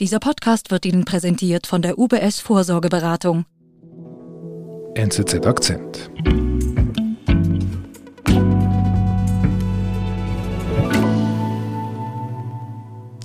[0.00, 3.44] Dieser Podcast wird Ihnen präsentiert von der UBS Vorsorgeberatung.
[4.94, 6.10] NZZ Akzent.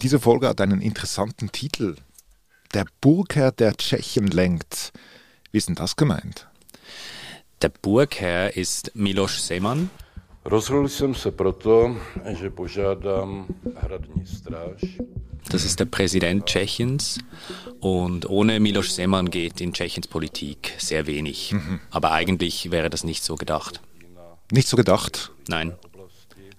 [0.01, 1.95] Diese Folge hat einen interessanten Titel.
[2.73, 4.91] Der Burgherr der Tschechen lenkt.
[5.53, 6.49] Wie ist denn das gemeint?
[7.61, 9.89] Der Burgherr ist Miloš Zeman.
[10.43, 11.95] Rozhodl jsem se proto,
[12.33, 14.81] že požádám hradní stráž.
[15.55, 17.17] Das ist der Präsident Tschechiens
[17.79, 21.53] und ohne Miloš Zeman geht in Tschechiens Politik sehr wenig.
[21.53, 21.79] Mhm.
[21.91, 23.79] Aber eigentlich wäre das nicht so gedacht.
[24.51, 25.31] Nicht so gedacht?
[25.47, 25.71] Nein.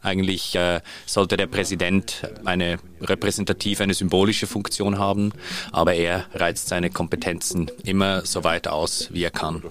[0.00, 5.32] Eigentlich äh, sollte der Präsident eine repräsentative, eine symbolische Funktion haben,
[5.72, 9.62] aber er reizt seine Kompetenzen immer so weit aus, wie er kann.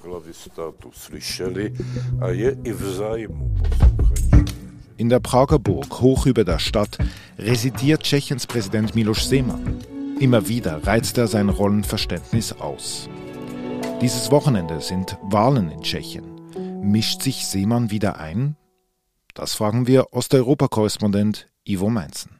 [4.98, 6.98] In der Prager Burg, hoch über der Stadt,
[7.38, 9.80] residiert Tschechiens Präsident Miloš Zeman.
[10.22, 13.10] Immer wieder reizt er sein Rollenverständnis aus.
[14.02, 16.24] Dieses Wochenende sind Wahlen in Tschechien.
[16.82, 18.56] Mischt sich Seemann wieder ein?
[19.34, 22.40] Das fragen wir Osteuropa-Korrespondent Ivo Meinzen.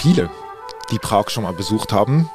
[0.00, 0.30] Viele,
[0.90, 2.30] die Prag schon mal besucht haben,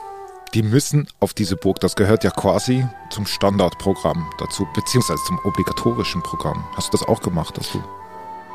[0.53, 1.80] die müssen auf diese Burg.
[1.80, 6.63] Das gehört ja quasi zum Standardprogramm dazu, beziehungsweise zum obligatorischen Programm.
[6.75, 7.83] Hast du das auch gemacht, dass du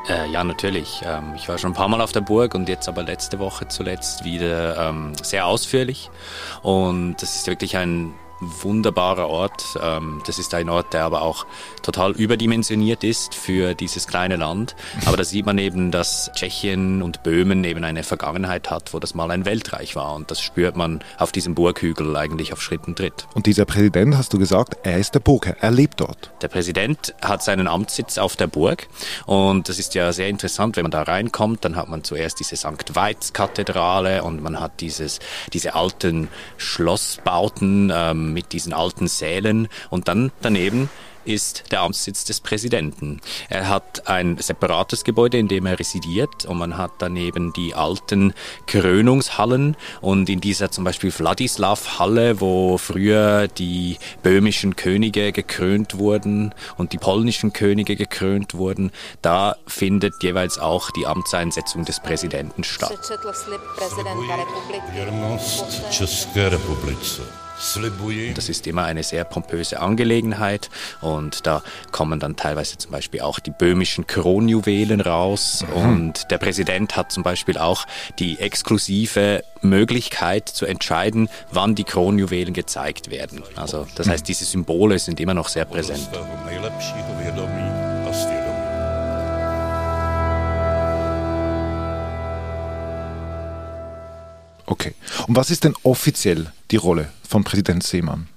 [0.07, 1.01] äh, ja, natürlich.
[1.05, 3.67] Ähm, ich war schon ein paar Mal auf der Burg und jetzt aber letzte Woche
[3.67, 6.09] zuletzt wieder ähm, sehr ausführlich.
[6.61, 9.77] Und das ist wirklich ein wunderbarer Ort.
[9.81, 11.45] Ähm, das ist ein Ort, der aber auch
[11.81, 14.75] total überdimensioniert ist für dieses kleine Land.
[15.05, 19.13] Aber da sieht man eben, dass Tschechien und Böhmen eben eine Vergangenheit hat, wo das
[19.13, 20.15] mal ein Weltreich war.
[20.15, 23.27] Und das spürt man auf diesem Burghügel eigentlich auf Schritt und Tritt.
[23.33, 26.31] Und dieser Präsident, hast du gesagt, er ist der Burgherr, er lebt dort.
[26.41, 28.87] Der Präsident hat seinen Amtssitz auf der Burg.
[29.25, 32.55] Und das ist ja sehr interessant, wenn man da reinkommt, dann hat man zuerst diese
[32.55, 32.95] St.
[32.95, 35.19] Veits-Kathedrale und man hat dieses,
[35.53, 39.67] diese alten Schlossbauten, ähm, mit diesen alten Sälen.
[39.89, 40.89] Und dann daneben
[41.25, 43.21] ist der Amtssitz des Präsidenten.
[43.49, 46.45] Er hat ein separates Gebäude, in dem er residiert.
[46.45, 48.33] Und man hat daneben die alten
[48.67, 49.77] Krönungshallen.
[50.01, 56.97] Und in dieser zum Beispiel Wladislaw-Halle, wo früher die böhmischen Könige gekrönt wurden und die
[56.97, 62.97] polnischen Könige gekrönt wurden, da findet jeweils auch die Amtseinsetzung des Präsidenten statt.
[68.33, 71.61] Das ist immer eine sehr pompöse Angelegenheit und da
[71.91, 75.81] kommen dann teilweise zum Beispiel auch die böhmischen Kronjuwelen raus mhm.
[75.81, 77.85] und der Präsident hat zum Beispiel auch
[78.17, 83.43] die exklusive Möglichkeit zu entscheiden, wann die Kronjuwelen gezeigt werden.
[83.55, 86.09] Also das heißt, diese Symbole sind immer noch sehr präsent.
[94.65, 94.95] Okay.
[95.27, 98.27] Und was ist denn offiziell die Rolle von Präsident Seemann?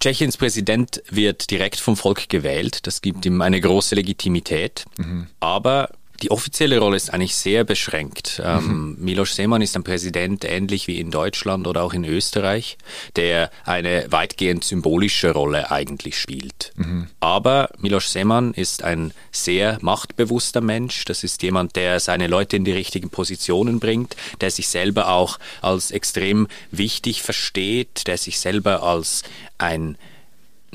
[0.00, 2.86] Tschechiens Präsident wird direkt vom Volk gewählt.
[2.86, 4.86] Das gibt ihm eine große Legitimität.
[4.96, 5.26] Mhm.
[5.38, 5.90] Aber
[6.22, 8.40] die offizielle Rolle ist eigentlich sehr beschränkt.
[8.44, 8.96] Ähm, mhm.
[8.98, 12.78] Miloš Zeman ist ein Präsident ähnlich wie in Deutschland oder auch in Österreich,
[13.16, 16.72] der eine weitgehend symbolische Rolle eigentlich spielt.
[16.76, 17.08] Mhm.
[17.20, 21.04] Aber Miloš Zeman ist ein sehr machtbewusster Mensch.
[21.04, 25.38] Das ist jemand, der seine Leute in die richtigen Positionen bringt, der sich selber auch
[25.60, 29.22] als extrem wichtig versteht, der sich selber als
[29.58, 29.96] ein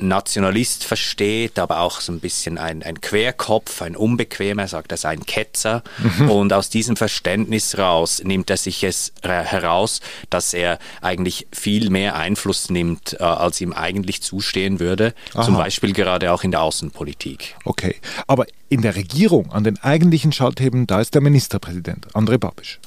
[0.08, 5.10] Nationalist versteht, aber auch so ein bisschen ein, ein Querkopf, ein Unbequemer, sagt er, sei
[5.10, 5.82] ein Ketzer.
[6.18, 6.30] Mhm.
[6.30, 12.16] Und aus diesem Verständnis raus nimmt er sich es heraus, dass er eigentlich viel mehr
[12.16, 15.14] Einfluss nimmt, äh, als ihm eigentlich zustehen würde.
[15.34, 15.44] Aha.
[15.44, 17.56] Zum Beispiel gerade auch in der Außenpolitik.
[17.64, 17.96] Okay,
[18.26, 22.80] aber in der Regierung, an den eigentlichen Schalthebeln, da ist der Ministerpräsident, André Babisch.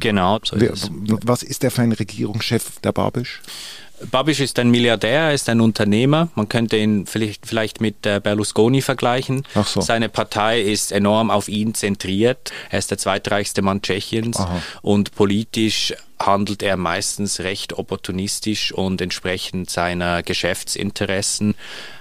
[0.00, 0.40] Genau.
[0.42, 3.42] So ist Was ist der für ein Regierungschef, der Babisch?
[4.10, 6.28] Babiš ist ein Milliardär, er ist ein Unternehmer.
[6.34, 9.46] Man könnte ihn vielleicht, vielleicht mit äh, Berlusconi vergleichen.
[9.54, 9.80] Ach so.
[9.80, 12.52] Seine Partei ist enorm auf ihn zentriert.
[12.70, 14.62] Er ist der zweitreichste Mann Tschechiens Aha.
[14.82, 21.54] und politisch handelt er meistens recht opportunistisch und entsprechend seiner Geschäftsinteressen.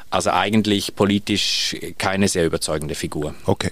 [0.10, 3.36] Also eigentlich politisch keine sehr überzeugende Figur.
[3.46, 3.72] Okay.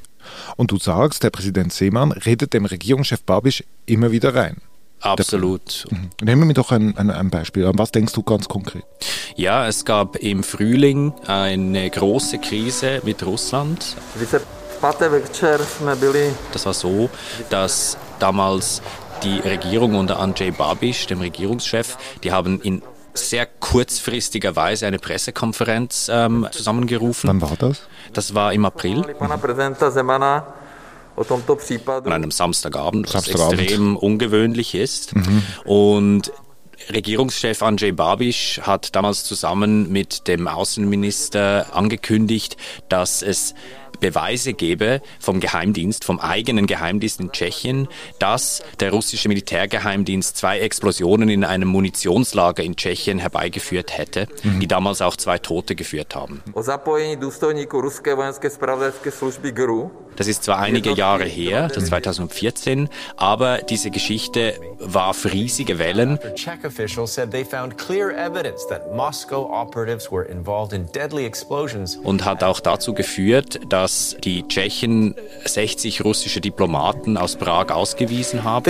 [0.55, 4.57] Und du sagst, der Präsident Seemann redet dem Regierungschef Babisch immer wieder rein.
[5.03, 5.85] Absolut.
[5.89, 6.09] Mhm.
[6.21, 7.65] Nehmen wir doch ein, ein, ein, Beispiel.
[7.65, 8.83] An was denkst du ganz konkret?
[9.35, 13.97] Ja, es gab im Frühling eine große Krise mit Russland.
[16.53, 17.09] Das war so,
[17.49, 18.81] dass damals
[19.23, 22.81] die Regierung unter Andrzej Babiš, dem Regierungschef, die haben in
[23.13, 27.27] sehr kurzfristigerweise eine Pressekonferenz ähm, zusammengerufen.
[27.29, 27.87] Wann war das?
[28.13, 29.03] Das war im April.
[32.07, 33.61] An einem Samstagabend, was Samstagabend.
[33.61, 35.15] extrem ungewöhnlich ist.
[35.15, 35.43] Mhm.
[35.65, 36.31] Und
[36.91, 42.57] Regierungschef Andrzej Babiš hat damals zusammen mit dem Außenminister angekündigt,
[42.89, 43.53] dass es
[44.03, 47.87] Beweise gebe vom Geheimdienst, vom eigenen Geheimdienst in Tschechien,
[48.19, 54.59] dass der russische Militärgeheimdienst zwei Explosionen in einem Munitionslager in Tschechien herbeigeführt hätte, mhm.
[54.59, 56.43] die damals auch zwei Tote geführt haben.
[60.15, 66.19] Das ist zwar einige Jahre her, das 2014, aber diese Geschichte warf riesige Wellen.
[72.03, 75.15] Und hat auch dazu geführt, dass die Tschechen
[75.45, 78.63] 60 russische Diplomaten aus Prag ausgewiesen haben.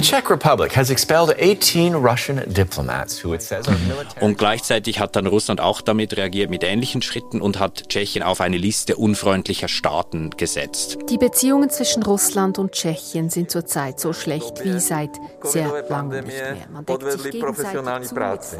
[4.19, 8.41] Und gleichzeitig hat dann Russland auch damit reagiert mit ähnlichen Schritten und hat Tschechien auf
[8.41, 10.97] eine Liste unfreundlicher Staaten gesetzt.
[11.09, 15.09] Die Beziehungen zwischen Russland und Tschechien sind zurzeit so schlecht wie seit
[15.41, 16.67] sehr langem nicht mehr.
[16.71, 18.59] Man deckt sich gegenseitig zu mit.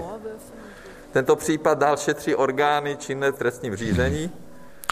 [1.13, 4.29] Tento případ dál šetří orgány činné v trestním řízení.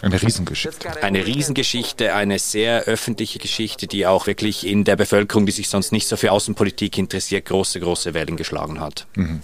[0.02, 0.88] Eine Riesengeschichte.
[1.02, 5.90] Eine Riesengeschichte, eine sehr öffentliche Geschichte, die auch wirklich in der Bevölkerung, die sich sonst
[5.90, 9.06] nicht so für Außenpolitik interessiert, große, große Wellen geschlagen hat.
[9.16, 9.40] Mhm.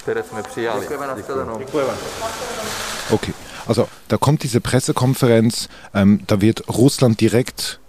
[3.11, 3.35] Okay,
[3.67, 7.81] also da kommt diese Pressekonferenz, ähm, da wird Russland direkt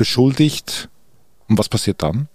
[0.00, 0.88] beschuldigt.
[1.46, 2.28] Und was passiert dann?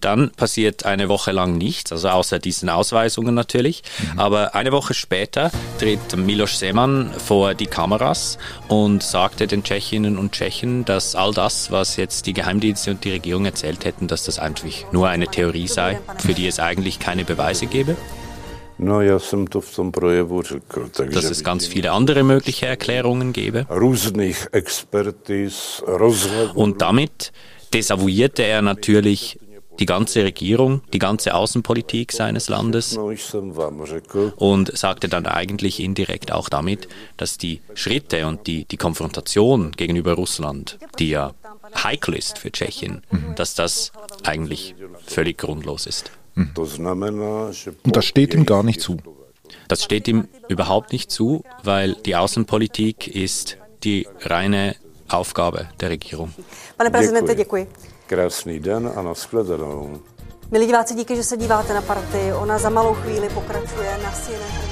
[0.00, 3.82] Dann passiert eine Woche lang nichts, also außer diesen Ausweisungen natürlich.
[4.12, 4.20] Mhm.
[4.20, 5.50] Aber eine Woche später
[5.80, 8.38] tritt Milos Seman vor die Kameras
[8.68, 13.10] und sagte den Tschechinnen und Tschechen, dass all das, was jetzt die Geheimdienste und die
[13.10, 17.24] Regierung erzählt hätten, dass das eigentlich nur eine Theorie sei, für die es eigentlich keine
[17.24, 17.96] Beweise gäbe.
[21.12, 23.66] Dass es ganz viele andere mögliche Erklärungen gäbe.
[26.54, 27.32] Und damit
[27.72, 29.38] desavouierte er natürlich
[29.78, 32.96] die ganze Regierung, die ganze Außenpolitik seines Landes
[34.36, 40.14] und sagte dann eigentlich indirekt auch damit, dass die Schritte und die, die Konfrontation gegenüber
[40.14, 41.34] Russland, die ja
[41.82, 43.34] heikel ist für Tschechien, mhm.
[43.36, 43.92] dass das
[44.24, 44.74] eigentlich
[45.06, 46.10] völlig grundlos ist.
[46.36, 46.50] Mhm.
[47.84, 48.98] Und das steht ihm gar nicht zu.
[49.68, 54.76] Das steht ihm überhaupt nicht zu, weil die Außenpolitik ist die reine
[55.08, 56.32] Aufgabe der Regierung.
[56.76, 57.66] Pane prezidente, děkuji.
[58.06, 60.00] Krásný den a nashledanou.
[60.50, 62.32] Milí diváci, díky, že se díváte na partii.
[62.32, 64.66] Ona za malou chvíli pokračuje na CNN.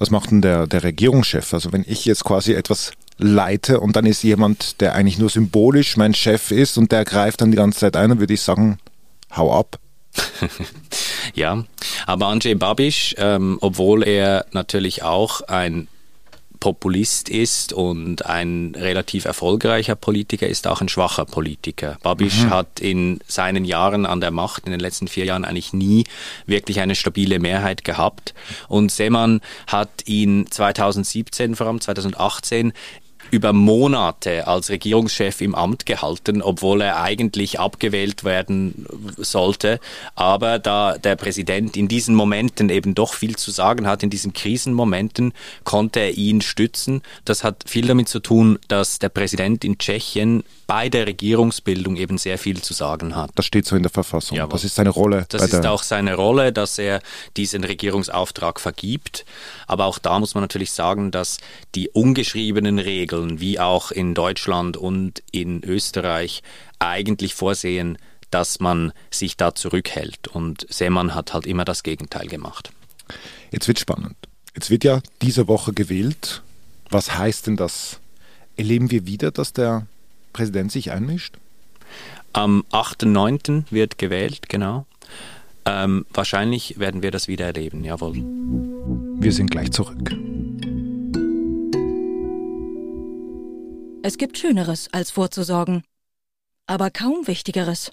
[0.00, 1.54] Was macht denn der, der Regierungschef?
[1.54, 5.96] Also wenn ich jetzt quasi etwas leite und dann ist jemand, der eigentlich nur symbolisch
[5.96, 8.78] mein Chef ist und der greift dann die ganze Zeit ein, dann würde ich sagen,
[9.36, 9.78] hau ab.
[11.34, 11.64] ja,
[12.06, 15.88] aber Andrzej Babiš, ähm, obwohl er natürlich auch ein
[16.64, 21.98] Populist ist und ein relativ erfolgreicher Politiker ist auch ein schwacher Politiker.
[22.02, 22.50] Babiš mhm.
[22.50, 26.04] hat in seinen Jahren an der Macht, in den letzten vier Jahren eigentlich nie
[26.46, 28.32] wirklich eine stabile Mehrheit gehabt.
[28.68, 32.72] Und Seman hat ihn 2017, vor allem 2018,
[33.30, 38.86] über Monate als Regierungschef im Amt gehalten, obwohl er eigentlich abgewählt werden
[39.18, 39.80] sollte.
[40.14, 44.32] Aber da der Präsident in diesen Momenten eben doch viel zu sagen hat, in diesen
[44.32, 45.32] Krisenmomenten,
[45.64, 47.02] konnte er ihn stützen.
[47.24, 52.18] Das hat viel damit zu tun, dass der Präsident in Tschechien bei der Regierungsbildung eben
[52.18, 53.30] sehr viel zu sagen hat.
[53.34, 54.36] Das steht so in der Verfassung.
[54.36, 54.52] Jawohl.
[54.52, 55.26] Das ist seine Rolle.
[55.28, 57.00] Das ist auch seine Rolle, dass er
[57.36, 59.24] diesen Regierungsauftrag vergibt.
[59.66, 61.38] Aber auch da muss man natürlich sagen, dass
[61.74, 66.42] die ungeschriebenen Regeln, wie auch in Deutschland und in Österreich,
[66.78, 67.98] eigentlich vorsehen,
[68.30, 70.28] dass man sich da zurückhält.
[70.28, 72.72] Und Seemann hat halt immer das Gegenteil gemacht.
[73.50, 74.16] Jetzt wird spannend.
[74.54, 76.42] Jetzt wird ja diese Woche gewählt.
[76.90, 78.00] Was heißt denn das?
[78.56, 79.86] Erleben wir wieder, dass der
[80.32, 81.36] Präsident sich einmischt?
[82.32, 83.64] Am 8.9.
[83.70, 84.86] wird gewählt, genau.
[85.64, 88.14] Ähm, wahrscheinlich werden wir das wieder erleben, jawohl.
[88.14, 90.12] Wir sind gleich zurück.
[94.06, 95.82] Es gibt Schöneres, als vorzusorgen.
[96.66, 97.90] Aber kaum Wichtigeres.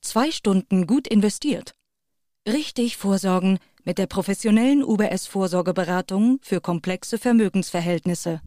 [0.00, 1.74] Zwei Stunden gut investiert.
[2.48, 8.40] Richtig vorsorgen mit der professionellen UBS-Vorsorgeberatung für komplexe Vermögensverhältnisse.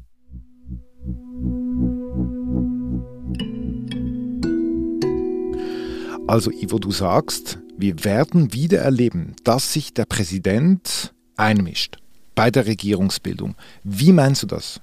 [6.26, 11.98] Also Ivo, du sagst, wir werden wieder erleben, dass sich der Präsident einmischt
[12.34, 13.56] bei der Regierungsbildung.
[13.84, 14.82] Wie meinst du das?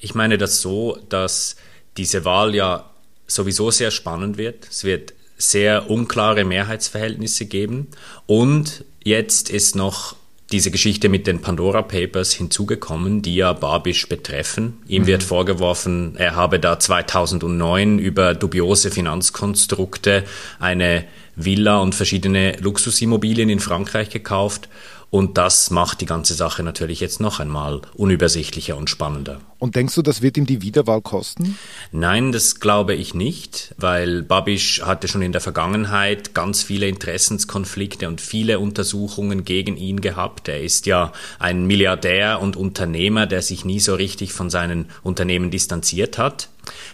[0.00, 1.56] Ich meine das so, dass
[1.96, 2.90] diese Wahl ja
[3.26, 4.66] sowieso sehr spannend wird.
[4.68, 7.88] Es wird sehr unklare Mehrheitsverhältnisse geben
[8.26, 10.16] und jetzt ist noch
[10.52, 14.82] diese Geschichte mit den Pandora Papers hinzugekommen, die ja Babisch betreffen.
[14.88, 15.06] Ihm mhm.
[15.06, 20.24] wird vorgeworfen, er habe da 2009 über dubiose Finanzkonstrukte
[20.58, 21.04] eine
[21.36, 24.68] Villa und verschiedene Luxusimmobilien in Frankreich gekauft
[25.10, 29.40] und das macht die ganze Sache natürlich jetzt noch einmal unübersichtlicher und spannender.
[29.58, 31.58] Und denkst du, das wird ihm die Wiederwahl kosten?
[31.90, 38.06] Nein, das glaube ich nicht, weil Babisch hatte schon in der Vergangenheit ganz viele Interessenskonflikte
[38.06, 40.46] und viele Untersuchungen gegen ihn gehabt.
[40.46, 45.50] Er ist ja ein Milliardär und Unternehmer, der sich nie so richtig von seinen Unternehmen
[45.50, 46.48] distanziert hat.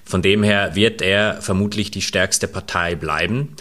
[0.04, 3.56] Von dem her wird er vermutlich die stärkste Partei bleiben.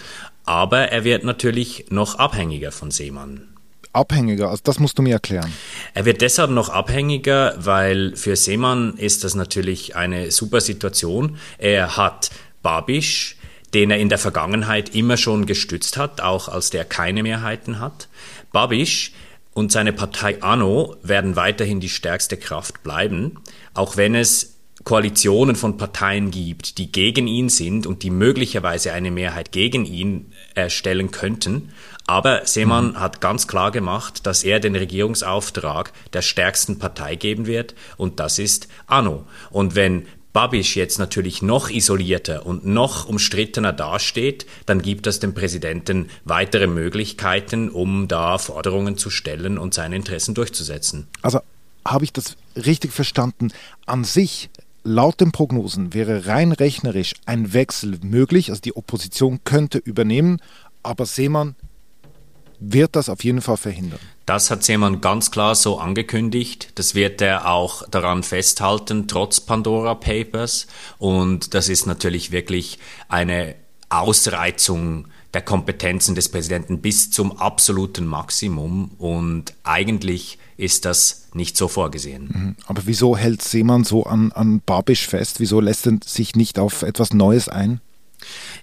[0.45, 3.54] Aber er wird natürlich noch abhängiger von Seemann
[3.96, 4.50] abhängiger?
[4.50, 5.52] Also das musst du mir erklären.
[5.94, 11.38] Er wird deshalb noch abhängiger, weil für Seemann ist das natürlich eine super Situation.
[11.58, 13.38] Er hat Babisch,
[13.74, 18.08] den er in der Vergangenheit immer schon gestützt hat, auch als der keine Mehrheiten hat.
[18.52, 19.12] Babisch
[19.54, 23.40] und seine Partei ANO werden weiterhin die stärkste Kraft bleiben,
[23.74, 29.10] auch wenn es Koalitionen von Parteien gibt, die gegen ihn sind und die möglicherweise eine
[29.10, 31.72] Mehrheit gegen ihn erstellen könnten.
[32.07, 33.00] Aber Seemann mhm.
[33.00, 38.39] hat ganz klar gemacht, dass er den Regierungsauftrag der stärksten Partei geben wird und das
[38.39, 39.25] ist Anno.
[39.50, 45.33] Und wenn Babisch jetzt natürlich noch isolierter und noch umstrittener dasteht, dann gibt es dem
[45.33, 51.07] Präsidenten weitere Möglichkeiten, um da Forderungen zu stellen und seine Interessen durchzusetzen.
[51.21, 51.39] Also
[51.88, 53.53] habe ich das richtig verstanden?
[53.85, 54.50] An sich
[54.88, 60.39] Laut den Prognosen wäre rein rechnerisch ein Wechsel möglich, also die Opposition könnte übernehmen,
[60.83, 61.55] aber Seemann
[62.59, 64.00] wird das auf jeden Fall verhindern.
[64.25, 66.71] Das hat Seemann ganz klar so angekündigt.
[66.75, 70.67] Das wird er auch daran festhalten, trotz Pandora Papers.
[70.97, 73.55] Und das ist natürlich wirklich eine
[73.89, 78.91] Ausreizung der Kompetenzen des Präsidenten bis zum absoluten Maximum.
[78.97, 82.29] Und eigentlich ist das nicht so vorgesehen.
[82.33, 82.55] Mhm.
[82.65, 85.39] Aber wieso hält Seemann so an, an Babisch fest?
[85.39, 87.81] Wieso lässt er sich nicht auf etwas Neues ein?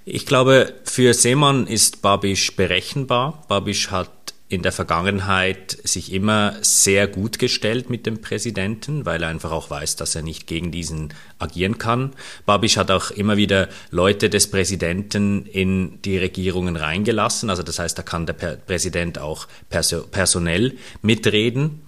[0.04, 3.44] Ich glaube, für Seemann ist Babisch berechenbar.
[3.47, 4.11] Babisch hat
[4.49, 9.71] in der Vergangenheit sich immer sehr gut gestellt mit dem Präsidenten, weil er einfach auch
[9.71, 12.12] weiß, dass er nicht gegen diesen agieren kann.
[12.44, 17.49] Babisch hat auch immer wieder Leute des Präsidenten in die Regierungen reingelassen.
[17.49, 21.82] Also das heißt, da kann der Präsident auch perso personell mitreden.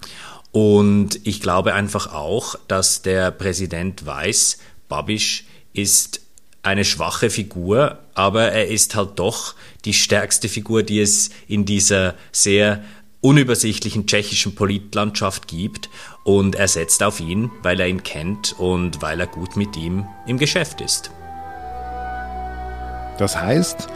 [0.53, 5.45] Und ich glaube einfach auch, dass der Präsident weiß, Babisch
[5.75, 6.24] ist
[6.65, 9.55] eine schwache Figur, aber er ist halt doch
[9.85, 12.83] die stärkste Figur, die es in dieser sehr
[13.21, 15.89] unübersichtlichen tschechischen Politlandschaft gibt
[16.25, 20.07] und er setzt auf ihn, weil er ihn kennt und weil er gut mit ihm
[20.27, 21.11] im Geschäft ist.
[23.19, 23.89] Das heißt,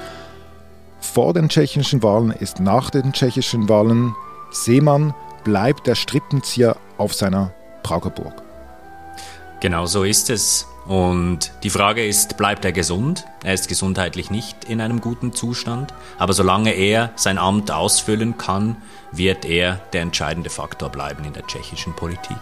[1.00, 4.14] vor den tschechischen Wahlen ist nach den tschechischen Wahlen
[4.50, 8.42] Seemann bleibt der Strippenzieher auf seiner Prager Burg.
[9.60, 10.66] Genau so ist es.
[10.88, 13.26] Und die Frage ist, bleibt er gesund?
[13.44, 18.76] Er ist gesundheitlich nicht in einem guten Zustand, aber solange er sein Amt ausfüllen kann,
[19.12, 22.38] wird er der entscheidende Faktor bleiben in der tschechischen Politik.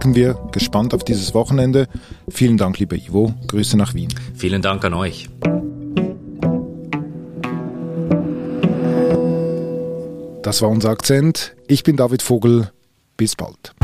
[0.00, 1.86] Blicken wir gespannt auf dieses Wochenende.
[2.30, 3.34] Vielen Dank, lieber Ivo.
[3.48, 4.08] Grüße nach Wien.
[4.34, 5.28] Vielen Dank an euch.
[10.42, 11.54] Das war unser Akzent.
[11.68, 12.70] Ich bin David Vogel.
[13.18, 13.74] Bis bald.